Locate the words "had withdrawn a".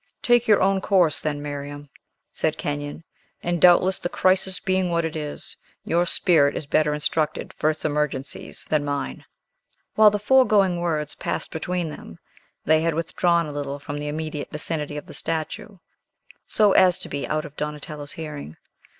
12.81-13.51